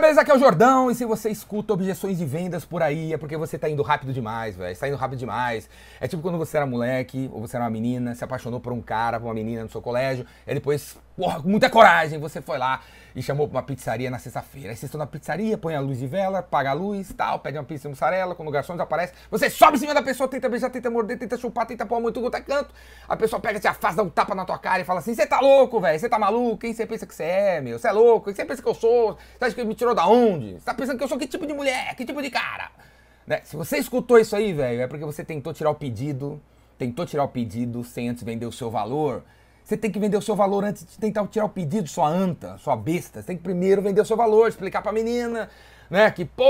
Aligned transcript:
Beleza? 0.00 0.22
Aqui 0.22 0.30
é 0.30 0.34
o 0.34 0.38
Jordão. 0.38 0.90
E 0.90 0.94
se 0.94 1.04
você 1.04 1.28
escuta 1.28 1.74
objeções 1.74 2.16
de 2.16 2.24
vendas 2.24 2.64
por 2.64 2.82
aí, 2.82 3.12
é 3.12 3.18
porque 3.18 3.36
você 3.36 3.58
tá 3.58 3.68
indo 3.68 3.82
rápido 3.82 4.14
demais, 4.14 4.56
velho. 4.56 4.74
Você 4.74 4.80
tá 4.80 4.88
indo 4.88 4.96
rápido 4.96 5.18
demais. 5.18 5.68
É 6.00 6.08
tipo 6.08 6.22
quando 6.22 6.38
você 6.38 6.56
era 6.56 6.64
moleque, 6.64 7.28
ou 7.34 7.42
você 7.42 7.56
era 7.56 7.64
uma 7.64 7.70
menina, 7.70 8.14
se 8.14 8.24
apaixonou 8.24 8.60
por 8.60 8.72
um 8.72 8.80
cara, 8.80 9.20
por 9.20 9.26
uma 9.26 9.34
menina 9.34 9.62
no 9.62 9.68
seu 9.68 9.82
colégio, 9.82 10.24
e 10.46 10.54
depois, 10.54 10.96
porra, 11.14 11.42
com 11.42 11.50
muita 11.50 11.68
coragem, 11.68 12.18
você 12.18 12.40
foi 12.40 12.56
lá 12.56 12.80
e 13.14 13.22
chamou 13.22 13.48
pra 13.48 13.58
uma 13.58 13.62
pizzaria 13.62 14.10
na 14.10 14.18
sexta-feira. 14.18 14.70
Aí 14.70 14.76
vocês 14.76 14.84
estão 14.84 14.98
na 14.98 15.06
pizzaria, 15.06 15.58
põe 15.58 15.74
a 15.74 15.80
luz 15.80 15.98
de 15.98 16.06
vela, 16.06 16.42
paga 16.42 16.70
a 16.70 16.72
luz 16.72 17.12
tal, 17.12 17.40
pede 17.40 17.58
uma 17.58 17.64
pizza 17.64 17.88
mussarela, 17.88 18.34
quando 18.34 18.48
o 18.48 18.52
garçom 18.52 18.74
desaparece, 18.74 19.12
você 19.30 19.50
sobe 19.50 19.76
em 19.76 19.80
cima 19.80 19.94
da 19.94 20.02
pessoa, 20.02 20.28
tenta 20.28 20.48
beijar, 20.48 20.70
tenta 20.70 20.88
morder, 20.90 21.18
tenta 21.18 21.36
chupar, 21.36 21.66
tenta 21.66 21.84
pôr 21.84 22.00
muito 22.00 22.20
quanto 22.20 22.36
é 22.36 22.40
canto. 22.40 22.72
A 23.08 23.16
pessoa 23.16 23.40
pega, 23.40 23.58
te 23.58 23.68
afasta, 23.68 23.96
dá 23.96 24.02
um 24.02 24.08
tapa 24.08 24.34
na 24.34 24.44
tua 24.44 24.58
cara 24.58 24.80
e 24.80 24.84
fala 24.84 25.00
assim: 25.00 25.14
você 25.14 25.26
tá 25.26 25.40
louco, 25.40 25.80
velho? 25.80 25.98
Você 25.98 26.08
tá 26.08 26.18
maluco? 26.18 26.58
Quem 26.58 26.72
você 26.72 26.86
pensa 26.86 27.06
que 27.06 27.14
você 27.14 27.24
é, 27.24 27.60
meu? 27.60 27.78
Você 27.78 27.88
é 27.88 27.92
louco? 27.92 28.26
Quem 28.26 28.34
você 28.34 28.44
pensa 28.44 28.62
que 28.62 28.68
eu 28.68 28.74
sou? 28.74 29.18
Você 29.38 29.44
acha 29.44 29.54
que 29.54 29.64
me 29.64 29.74
tirou 29.74 29.89
da 29.94 30.06
onde? 30.06 30.54
Você 30.54 30.64
tá 30.64 30.74
pensando 30.74 30.98
que 30.98 31.04
eu 31.04 31.08
sou 31.08 31.18
que 31.18 31.26
tipo 31.26 31.46
de 31.46 31.52
mulher? 31.52 31.94
Que 31.94 32.04
tipo 32.04 32.20
de 32.20 32.30
cara? 32.30 32.70
Né? 33.26 33.40
Se 33.44 33.56
você 33.56 33.78
escutou 33.78 34.18
isso 34.18 34.34
aí, 34.34 34.52
velho, 34.52 34.82
é 34.82 34.86
porque 34.86 35.04
você 35.04 35.24
tentou 35.24 35.52
tirar 35.52 35.70
o 35.70 35.74
pedido, 35.74 36.40
tentou 36.78 37.06
tirar 37.06 37.24
o 37.24 37.28
pedido 37.28 37.84
sem 37.84 38.08
antes 38.08 38.22
vender 38.22 38.46
o 38.46 38.52
seu 38.52 38.70
valor. 38.70 39.22
Você 39.64 39.76
tem 39.76 39.90
que 39.90 40.00
vender 40.00 40.16
o 40.16 40.22
seu 40.22 40.34
valor 40.34 40.64
antes 40.64 40.84
de 40.84 40.98
tentar 40.98 41.26
tirar 41.28 41.44
o 41.44 41.48
pedido, 41.48 41.88
sua 41.88 42.08
anta, 42.08 42.58
sua 42.58 42.74
besta. 42.74 43.20
Você 43.20 43.26
tem 43.28 43.36
que 43.36 43.42
primeiro 43.42 43.80
vender 43.80 44.00
o 44.00 44.04
seu 44.04 44.16
valor, 44.16 44.48
explicar 44.48 44.82
pra 44.82 44.90
menina, 44.90 45.48
né? 45.88 46.10
Que, 46.10 46.24
pô, 46.24 46.44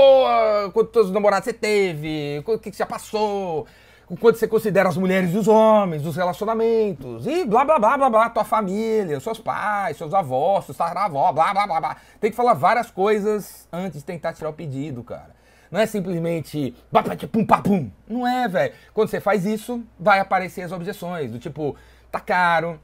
quantos 0.73 1.11
namorados 1.11 1.45
você 1.45 1.53
teve, 1.53 2.43
o 2.45 2.57
que, 2.57 2.71
que 2.71 2.77
já 2.77 2.85
passou, 2.85 3.67
o 4.11 4.17
quanto 4.17 4.37
você 4.37 4.45
considera 4.45 4.89
as 4.89 4.97
mulheres 4.97 5.33
e 5.33 5.37
os 5.37 5.47
homens, 5.47 6.05
os 6.05 6.17
relacionamentos, 6.17 7.25
e 7.25 7.45
blá 7.45 7.63
blá 7.63 7.79
blá 7.79 7.97
blá 7.97 8.09
blá, 8.09 8.29
tua 8.29 8.43
família, 8.43 9.17
seus 9.21 9.39
pais, 9.39 9.95
seus 9.95 10.13
avós, 10.13 10.65
seus 10.65 10.77
tataravó, 10.77 11.31
blá 11.31 11.53
blá 11.53 11.65
blá 11.65 11.79
blá. 11.79 11.97
Tem 12.19 12.29
que 12.29 12.35
falar 12.35 12.53
várias 12.53 12.91
coisas 12.91 13.69
antes 13.71 13.99
de 13.99 14.05
tentar 14.05 14.33
tirar 14.33 14.49
o 14.49 14.53
pedido, 14.53 15.01
cara. 15.01 15.33
Não 15.71 15.79
é 15.79 15.85
simplesmente 15.85 16.75
pum 17.31 17.45
papum. 17.45 17.89
Não 18.05 18.27
é, 18.27 18.49
velho. 18.49 18.73
Quando 18.93 19.07
você 19.07 19.21
faz 19.21 19.45
isso, 19.45 19.81
vai 19.97 20.19
aparecer 20.19 20.63
as 20.63 20.73
objeções, 20.73 21.31
do 21.31 21.39
tipo, 21.39 21.77
tá 22.11 22.19
caro, 22.19 22.77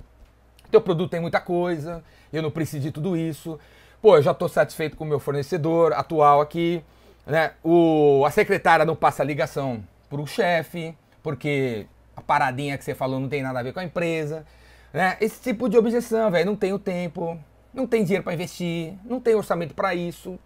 teu 0.72 0.80
produto 0.80 1.12
tem 1.12 1.19
muita 1.19 1.41
coisa, 1.41 2.02
eu 2.31 2.41
não 2.41 2.50
preciso 2.50 2.84
de 2.84 2.91
tudo 2.91 3.17
isso. 3.17 3.59
Pô, 4.02 4.16
eu 4.16 4.22
já 4.22 4.31
estou 4.31 4.47
satisfeito 4.47 4.95
com 4.95 5.03
o 5.03 5.08
meu 5.08 5.19
fornecedor 5.19 5.91
atual 5.91 6.39
aqui, 6.39 6.81
né? 7.25 7.52
O, 7.62 8.23
a 8.25 8.31
secretária 8.31 8.86
não 8.86 8.95
passa 8.95 9.25
ligação 9.25 9.84
para 10.09 10.22
o 10.22 10.25
chefe, 10.25 10.95
porque 11.28 11.86
a 12.16 12.22
paradinha 12.22 12.78
que 12.78 12.86
você 12.86 12.95
falou 12.95 13.20
não 13.20 13.28
tem 13.28 13.44
nada 13.44 13.59
a 13.59 13.61
ver 13.61 13.73
com 13.73 13.81
a 13.81 13.83
empresa, 13.83 14.45
né? 14.94 15.17
Esse 15.20 15.42
tipo 15.42 15.67
de 15.67 15.78
objeção, 15.78 16.31
velho, 16.31 16.45
não 16.45 16.56
tenho 16.56 16.80
tempo, 16.80 17.38
não 17.73 17.86
tem 17.86 18.06
dinheiro 18.06 18.23
para 18.23 18.34
investir, 18.34 18.94
não 19.03 19.19
tem 19.19 19.36
orçamento 19.36 19.73
para 19.75 19.94
isso. 19.94 20.39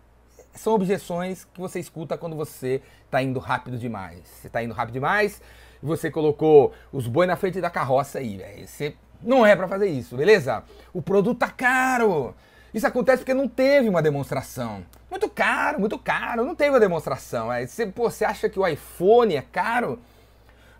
São 0.56 0.73
objeções 0.73 1.46
que 1.46 1.60
você 1.60 1.80
escuta 1.80 2.18
quando 2.18 2.36
você 2.36 2.82
está 3.06 3.22
indo 3.22 3.38
rápido 3.38 3.78
demais. 3.78 4.22
Você 4.26 4.48
está 4.48 4.64
indo 4.64 4.73
rápido 4.73 4.94
demais 4.94 5.40
e 5.84 5.86
você 5.86 6.10
colocou 6.10 6.73
os 6.92 7.06
boi 7.06 7.28
na 7.28 7.36
frente 7.36 7.62
da 7.62 7.70
carroça 7.70 8.18
aí, 8.18 8.38
velho. 8.38 8.68
Você 8.68 8.95
não 9.22 9.45
é 9.45 9.56
para 9.56 9.68
fazer 9.68 9.88
isso, 9.88 10.18
beleza? 10.18 10.64
O 10.92 11.00
produto 11.00 11.38
tá 11.38 11.52
caro. 11.52 12.34
Isso 12.73 12.88
acontece 12.88 13.20
porque 13.20 13.36
não 13.36 13.48
teve 13.48 13.88
uma 13.88 14.02
demonstração. 14.02 14.84
Muito 15.12 15.30
caro, 15.30 15.80
muito 15.80 16.00
caro, 16.00 16.44
não 16.44 16.56
teve 16.56 16.72
uma 16.72 16.80
demonstração. 16.80 17.50
Você, 17.68 17.86
pô, 17.86 18.10
você 18.10 18.26
acha 18.26 18.50
que 18.50 18.60
o 18.60 18.68
iPhone 18.68 19.36
é 19.36 19.44
caro? 19.44 20.00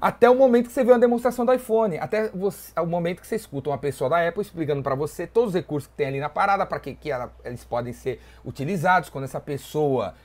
Até 0.02 0.28
o 0.28 0.36
momento 0.36 0.66
que 0.66 0.72
você 0.72 0.84
vê 0.84 0.92
uma 0.92 0.98
demonstração 0.98 1.46
do 1.46 1.54
iPhone, 1.54 2.00
até 2.00 2.30
você, 2.30 2.74
o 2.80 2.88
momento 2.88 3.22
que 3.22 3.28
você 3.28 3.36
escuta 3.36 3.70
uma 3.70 3.78
pessoa 3.78 4.10
da 4.10 4.28
Apple 4.28 4.42
explicando 4.42 4.82
para 4.82 4.96
você 4.96 5.28
todos 5.28 5.50
os 5.50 5.54
recursos 5.54 5.88
que 5.88 5.94
tem 5.94 6.08
ali 6.08 6.20
na 6.20 6.28
parada, 6.28 6.66
para 6.66 6.80
que, 6.80 6.96
que 6.96 7.12
ela, 7.12 7.32
eles 7.46 7.64
podem 7.64 7.94
ser 7.94 8.20
utilizados 8.44 9.10
quando 9.10 9.26
essa 9.26 9.40
pessoa 9.40 10.16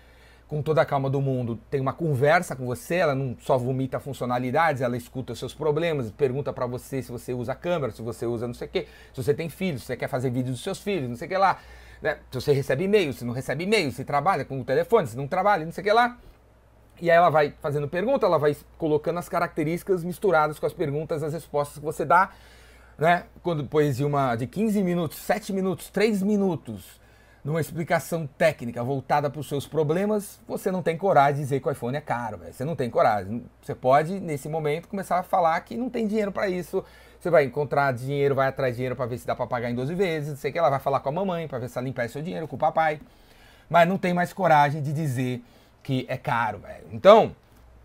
com 0.49 0.63
toda 0.63 0.81
a 0.81 0.85
calma 0.85 1.11
do 1.11 1.21
mundo, 1.21 1.59
tem 1.69 1.81
uma 1.81 1.93
conversa 1.93 2.55
com 2.55 2.65
você, 2.65 2.95
ela 2.95 3.15
não 3.15 3.37
só 3.41 3.59
vomita 3.59 3.99
funcionalidades, 3.99 4.81
ela 4.81 4.97
escuta 4.97 5.33
os 5.33 5.39
seus 5.39 5.53
problemas, 5.53 6.11
pergunta 6.11 6.53
para 6.53 6.67
você 6.67 7.03
se 7.03 7.11
você 7.11 7.34
usa 7.34 7.55
câmera, 7.55 7.93
se 7.93 8.00
você 8.00 8.25
usa 8.25 8.47
não 8.47 8.55
sei 8.55 8.69
o 8.69 8.71
quê, 8.71 8.87
se 9.12 9.23
você 9.23 9.34
tem 9.34 9.50
filhos, 9.50 9.83
se 9.83 9.89
você 9.89 9.97
quer 9.97 10.09
fazer 10.09 10.31
vídeo 10.31 10.53
dos 10.53 10.62
seus 10.62 10.79
filhos, 10.79 11.09
não 11.09 11.17
sei 11.17 11.27
o 11.27 11.31
que 11.31 11.37
lá. 11.37 11.59
Né? 12.00 12.17
Se 12.31 12.41
você 12.41 12.53
recebe 12.53 12.84
e-mail, 12.84 13.12
se 13.12 13.25
não 13.25 13.34
recebe 13.34 13.65
e-mail, 13.65 13.91
se 13.91 14.05
trabalha 14.05 14.45
com 14.45 14.61
o 14.61 14.65
telefone, 14.65 15.09
se 15.09 15.17
não 15.17 15.27
trabalha, 15.27 15.65
não 15.65 15.73
sei 15.73 15.83
o 15.83 15.84
que 15.84 15.93
lá. 15.93 16.17
E 17.01 17.11
aí 17.11 17.17
ela 17.17 17.31
vai 17.31 17.55
fazendo 17.61 17.89
pergunta, 17.89 18.25
ela 18.25 18.39
vai 18.39 18.57
colocando 18.79 19.19
as 19.19 19.29
características 19.29 20.03
misturadas 20.03 20.59
com 20.59 20.67
as 20.67 20.73
perguntas, 20.73 21.23
as 21.23 21.33
respostas 21.33 21.79
que 21.79 21.84
você 21.84 22.05
dá, 22.05 22.31
né? 22.99 23.25
Quando 23.43 23.62
depois 23.62 23.97
de 23.97 24.05
uma 24.05 24.34
de 24.34 24.47
15 24.47 24.83
minutos, 24.83 25.19
7 25.19 25.53
minutos, 25.53 25.91
3 25.91 26.23
minutos, 26.23 27.01
numa 27.47 27.61
explicação 27.61 28.27
técnica 28.27 28.83
voltada 28.83 29.31
para 29.31 29.39
os 29.39 29.49
seus 29.49 29.69
problemas, 29.69 30.41
você 30.49 30.69
não 30.73 30.83
tem 30.83 30.97
coragem 30.97 31.37
de 31.37 31.41
dizer 31.43 31.61
que 31.61 31.69
o 31.69 31.71
iPhone 31.71 31.97
é 31.97 32.01
caro, 32.01 32.39
véio. 32.39 32.53
você 32.53 32.65
não 32.65 32.75
tem 32.75 32.91
coragem. 32.91 33.45
Você 33.62 33.73
pode, 33.73 34.19
nesse 34.19 34.49
momento, 34.49 34.89
começar 34.89 35.19
a 35.19 35.23
falar 35.23 35.61
que 35.61 35.77
não 35.77 35.89
tem 35.89 36.09
dinheiro 36.09 36.33
para 36.33 36.49
isso. 36.49 36.85
Você 37.21 37.31
vai 37.31 37.45
encontrar 37.45 37.93
dinheiro, 37.93 38.35
vai 38.35 38.49
atrás 38.49 38.73
de 38.73 38.79
dinheiro 38.79 38.97
para 38.97 39.06
ver 39.06 39.19
se 39.19 39.27
dá 39.27 39.37
para 39.37 39.47
pagar 39.47 39.71
em 39.71 39.77
12 39.77 39.95
vezes, 39.95 40.39
sei 40.41 40.51
que 40.51 40.59
ela 40.59 40.69
vai 40.69 40.81
falar 40.81 40.99
com 40.99 41.09
a 41.09 41.12
mamãe 41.12 41.47
para 41.47 41.61
ver 41.61 41.69
se 41.69 41.79
ela 41.79 41.85
limpa 41.85 42.09
seu 42.09 42.21
dinheiro 42.21 42.49
com 42.49 42.56
o 42.56 42.59
papai. 42.59 43.01
Mas 43.71 43.89
não 43.89 43.97
tem 43.97 44.12
mais 44.12 44.33
coragem 44.33 44.83
de 44.83 44.93
dizer 44.93 45.41
que 45.87 46.05
é 46.09 46.17
caro, 46.17 46.59
velho. 46.59 46.85
Então, 46.91 47.33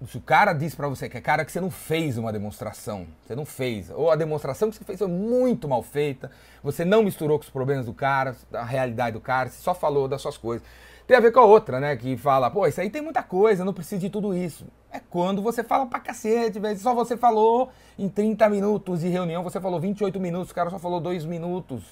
se 0.07 0.17
o 0.17 0.21
cara 0.21 0.53
diz 0.53 0.73
para 0.73 0.87
você 0.87 1.07
que 1.07 1.15
é 1.15 1.21
cara 1.21 1.45
que 1.45 1.51
você 1.51 1.61
não 1.61 1.69
fez 1.69 2.17
uma 2.17 2.33
demonstração, 2.33 3.05
você 3.23 3.35
não 3.35 3.45
fez, 3.45 3.91
ou 3.91 4.09
a 4.09 4.15
demonstração 4.15 4.71
que 4.71 4.75
você 4.75 4.83
fez 4.83 4.97
foi 4.97 5.07
muito 5.07 5.67
mal 5.67 5.83
feita, 5.83 6.31
você 6.63 6.83
não 6.83 7.03
misturou 7.03 7.37
com 7.37 7.43
os 7.43 7.51
problemas 7.51 7.85
do 7.85 7.93
cara, 7.93 8.35
a 8.53 8.63
realidade 8.63 9.13
do 9.13 9.21
cara, 9.21 9.49
você 9.49 9.61
só 9.61 9.75
falou 9.75 10.07
das 10.07 10.19
suas 10.19 10.35
coisas. 10.35 10.67
Tem 11.05 11.15
a 11.15 11.19
ver 11.19 11.31
com 11.31 11.41
a 11.41 11.45
outra, 11.45 11.79
né, 11.79 11.95
que 11.95 12.17
fala, 12.17 12.49
pô, 12.49 12.65
isso 12.65 12.81
aí 12.81 12.89
tem 12.89 13.03
muita 13.03 13.21
coisa, 13.21 13.63
não 13.63 13.73
precisa 13.73 14.01
de 14.01 14.09
tudo 14.09 14.35
isso. 14.35 14.65
É 14.91 14.99
quando 14.99 15.39
você 15.39 15.63
fala 15.63 15.85
pra 15.85 15.99
cacete, 15.99 16.57
velho, 16.57 16.79
só 16.79 16.95
você 16.95 17.15
falou 17.15 17.69
em 17.99 18.09
30 18.09 18.49
minutos 18.49 19.01
de 19.01 19.09
reunião, 19.09 19.43
você 19.43 19.61
falou 19.61 19.79
28 19.79 20.19
minutos, 20.19 20.49
o 20.49 20.55
cara 20.55 20.71
só 20.71 20.79
falou 20.79 20.99
2 20.99 21.23
minutos. 21.25 21.83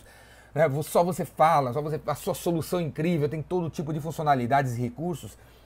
Né, 0.55 0.63
só 0.81 1.03
você 1.03 1.23
fala, 1.23 1.71
só 1.71 1.83
você, 1.83 2.01
a 2.07 2.15
sua 2.15 2.33
solução 2.33 2.79
é 2.79 2.81
incrível, 2.81 3.29
tem 3.29 3.43
todo 3.43 3.69
tipo 3.69 3.93
de 3.93 3.99
funcionalidades 3.99 4.75
e 4.75 4.81
recursos 4.81 5.37
é, 5.37 5.58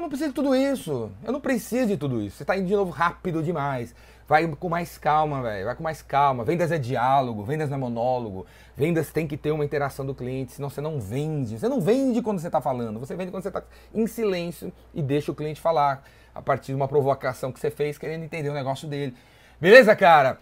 eu 0.00 0.02
não 0.02 0.08
preciso 0.08 0.30
de 0.30 0.34
tudo 0.34 0.56
isso. 0.56 1.12
Eu 1.22 1.32
não 1.32 1.40
preciso 1.40 1.86
de 1.88 1.96
tudo 1.96 2.22
isso. 2.22 2.38
Você 2.38 2.42
está 2.42 2.56
indo 2.56 2.66
de 2.66 2.74
novo 2.74 2.90
rápido 2.90 3.42
demais. 3.42 3.94
Vai 4.26 4.46
com 4.48 4.68
mais 4.68 4.96
calma, 4.96 5.42
velho. 5.42 5.66
Vai 5.66 5.74
com 5.74 5.82
mais 5.82 6.00
calma. 6.00 6.42
Vendas 6.42 6.72
é 6.72 6.78
diálogo, 6.78 7.44
vendas 7.44 7.68
não 7.68 7.76
é 7.76 7.80
monólogo. 7.80 8.46
Vendas 8.76 9.10
tem 9.10 9.26
que 9.26 9.36
ter 9.36 9.50
uma 9.50 9.64
interação 9.64 10.06
do 10.06 10.14
cliente, 10.14 10.52
senão 10.52 10.70
você 10.70 10.80
não 10.80 10.98
vende. 10.98 11.58
Você 11.58 11.68
não 11.68 11.80
vende 11.80 12.22
quando 12.22 12.38
você 12.38 12.46
está 12.46 12.60
falando. 12.60 12.98
Você 12.98 13.14
vende 13.14 13.30
quando 13.30 13.42
você 13.42 13.48
está 13.48 13.62
em 13.94 14.06
silêncio 14.06 14.72
e 14.94 15.02
deixa 15.02 15.30
o 15.30 15.34
cliente 15.34 15.60
falar 15.60 16.02
a 16.34 16.40
partir 16.40 16.68
de 16.68 16.76
uma 16.76 16.88
provocação 16.88 17.52
que 17.52 17.60
você 17.60 17.70
fez, 17.70 17.98
querendo 17.98 18.24
entender 18.24 18.48
o 18.48 18.54
negócio 18.54 18.88
dele. 18.88 19.14
Beleza, 19.60 19.94
cara? 19.94 20.38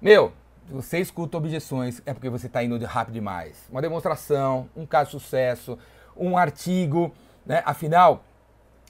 Meu, 0.00 0.32
você 0.68 0.98
escuta 0.98 1.36
objeções, 1.36 2.00
é 2.06 2.14
porque 2.14 2.28
você 2.28 2.46
está 2.46 2.62
indo 2.62 2.78
de 2.78 2.84
rápido 2.84 3.14
demais. 3.14 3.66
Uma 3.72 3.82
demonstração, 3.82 4.68
um 4.76 4.86
caso 4.86 5.06
de 5.06 5.20
sucesso, 5.20 5.76
um 6.16 6.38
artigo, 6.38 7.12
né? 7.44 7.62
Afinal, 7.66 8.22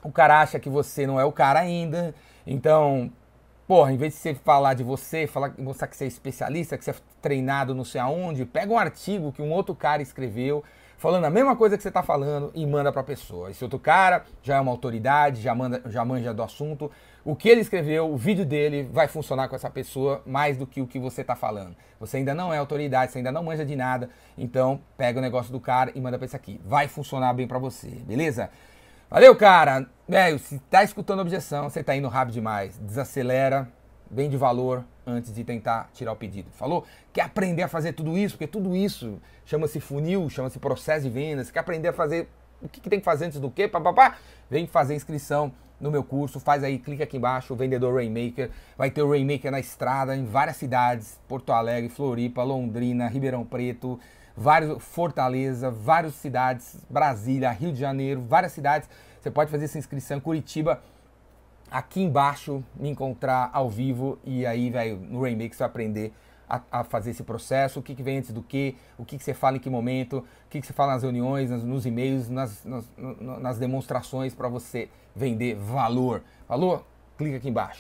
o 0.03 0.11
cara 0.11 0.41
acha 0.41 0.59
que 0.59 0.69
você 0.69 1.07
não 1.07 1.21
é 1.21 1.25
o 1.25 1.33
cara 1.33 1.61
ainda. 1.61 2.15
Então, 2.47 3.13
porra, 3.67 3.93
em 3.93 3.97
vez 3.97 4.15
de 4.15 4.19
você 4.19 4.35
falar 4.35 4.75
de 4.75 4.83
você, 4.83 5.27
falar, 5.27 5.55
mostrar 5.59 5.87
que 5.87 5.97
você 5.97 6.05
é 6.05 6.09
especialista, 6.09 6.77
que 6.77 6.85
você 6.85 6.91
é 6.91 6.95
treinado 7.23 7.75
não 7.75 7.85
sei 7.85 8.01
aonde, 8.01 8.45
pega 8.45 8.73
um 8.73 8.79
artigo 8.79 9.31
que 9.33 9.43
um 9.43 9.53
outro 9.53 9.75
cara 9.75 10.03
escreveu, 10.03 10.65
falando 10.99 11.25
a 11.25 11.31
mesma 11.31 11.55
coisa 11.55 11.77
que 11.77 11.83
você 11.83 11.89
está 11.89 12.03
falando 12.03 12.51
e 12.55 12.67
manda 12.67 12.91
para 12.91 13.01
a 13.01 13.05
pessoa. 13.05 13.51
Esse 13.51 13.63
outro 13.63 13.79
cara 13.79 14.25
já 14.43 14.57
é 14.57 14.61
uma 14.61 14.73
autoridade, 14.73 15.41
já, 15.41 15.55
manda, 15.55 15.83
já 15.87 16.05
manja 16.05 16.35
do 16.35 16.43
assunto. 16.43 16.91
O 17.25 17.37
que 17.37 17.49
ele 17.49 17.61
escreveu, 17.61 18.11
o 18.11 18.17
vídeo 18.17 18.45
dele 18.45 18.89
vai 18.93 19.07
funcionar 19.07 19.49
com 19.49 19.55
essa 19.55 19.71
pessoa 19.71 20.23
mais 20.27 20.57
do 20.57 20.67
que 20.67 20.81
o 20.81 20.87
que 20.87 20.99
você 20.99 21.21
está 21.21 21.37
falando. 21.37 21.77
Você 21.99 22.17
ainda 22.17 22.35
não 22.35 22.53
é 22.53 22.59
autoridade, 22.59 23.13
você 23.13 23.19
ainda 23.19 23.31
não 23.31 23.45
manja 23.45 23.65
de 23.65 23.77
nada, 23.77 24.11
então 24.37 24.81
pega 24.97 25.19
o 25.19 25.23
negócio 25.23 25.53
do 25.53 25.61
cara 25.61 25.93
e 25.95 26.01
manda 26.01 26.19
para 26.19 26.25
esse 26.25 26.35
aqui. 26.35 26.61
Vai 26.65 26.89
funcionar 26.89 27.33
bem 27.35 27.47
para 27.47 27.59
você, 27.59 27.89
beleza? 27.89 28.51
Valeu, 29.11 29.35
cara. 29.35 29.91
Velho, 30.09 30.39
se 30.39 30.61
tá 30.71 30.85
escutando 30.85 31.19
objeção, 31.19 31.69
você 31.69 31.83
tá 31.83 31.97
indo 31.97 32.07
rápido 32.07 32.35
demais. 32.35 32.79
Desacelera, 32.79 33.69
vem 34.09 34.31
de 34.31 34.37
valor 34.37 34.85
antes 35.05 35.35
de 35.35 35.43
tentar 35.43 35.91
tirar 35.93 36.13
o 36.13 36.17
pedido. 36.17 36.49
Falou? 36.53 36.87
Quer 37.13 37.23
aprender 37.23 37.65
a 37.65 37.69
fazer 37.69 37.93
tudo 37.93 38.17
isso? 38.17 38.37
Porque 38.37 38.47
tudo 38.47 38.77
isso 38.77 39.21
chama-se 39.45 39.81
funil, 39.81 40.31
chama-se 40.31 40.61
processo 40.61 41.03
de 41.03 41.11
vendas. 41.11 41.51
Quer 41.51 41.59
aprender 41.59 41.89
a 41.89 41.93
fazer 41.93 42.29
o 42.63 42.69
que, 42.69 42.81
que 42.81 42.89
tem 42.89 43.01
que 43.01 43.05
fazer 43.05 43.25
antes 43.25 43.41
do 43.41 43.51
quê? 43.51 43.67
Papapá? 43.67 44.17
Vem 44.49 44.69
fazer 44.69 44.95
inscrição 44.95 45.53
no 45.81 45.91
meu 45.91 46.05
curso, 46.05 46.39
faz 46.39 46.63
aí, 46.63 46.79
clica 46.79 47.03
aqui 47.03 47.17
embaixo, 47.17 47.53
o 47.53 47.57
vendedor 47.57 47.97
Rainmaker. 47.97 48.53
Vai 48.79 48.93
ter 48.93 49.03
o 49.03 49.11
Rainmaker 49.11 49.51
na 49.51 49.59
estrada 49.59 50.17
em 50.17 50.25
várias 50.25 50.57
cidades: 50.57 51.19
Porto 51.27 51.53
Alegre, 51.53 51.89
Floripa, 51.89 52.45
Londrina, 52.45 53.09
Ribeirão 53.09 53.45
Preto, 53.45 53.99
vários 54.37 54.83
Fortaleza, 54.83 55.71
várias 55.71 56.15
cidades, 56.15 56.77
Brasília, 56.89 57.51
Rio 57.51 57.73
de 57.73 57.79
Janeiro, 57.79 58.21
várias 58.21 58.53
cidades. 58.53 58.89
Você 59.21 59.31
pode 59.31 59.51
fazer 59.51 59.67
essa 59.67 59.79
inscrição 59.79 60.19
Curitiba, 60.21 60.83
aqui 61.71 62.03
embaixo, 62.03 62.65
me 62.75 62.89
encontrar 62.89 63.51
ao 63.53 63.69
vivo 63.69 64.19
e 64.25 64.45
aí, 64.47 64.71
velho, 64.71 64.97
no 64.97 65.23
Rainmaker 65.23 65.53
você 65.53 65.59
vai 65.59 65.69
aprender 65.69 66.13
a, 66.49 66.61
a, 66.73 66.85
fazer 66.85 67.11
esse 67.11 67.23
processo, 67.23 67.79
o 67.79 67.83
que, 67.83 67.95
que 67.95 68.03
vem 68.03 68.19
antes 68.19 68.33
do 68.33 68.43
que, 68.43 68.77
o 68.99 69.05
que, 69.05 69.17
que 69.17 69.23
você 69.23 69.33
fala 69.33 69.57
em 69.57 69.61
que 69.61 69.71
momento, 69.71 70.19
o 70.19 70.25
que, 70.51 70.61
que 70.61 70.67
você 70.67 70.73
fala 70.73 70.95
nas 70.95 71.03
reuniões, 71.03 71.49
nos, 71.49 71.63
nos 71.63 71.87
e-mails, 71.87 72.29
nas, 72.29 72.65
nas, 72.65 72.91
nas 73.41 73.59
demonstrações 73.59 74.35
para 74.35 74.49
você 74.49 74.89
vender 75.15 75.55
valor. 75.55 76.23
Valor? 76.49 76.85
Clica 77.17 77.37
aqui 77.37 77.49
embaixo. 77.49 77.69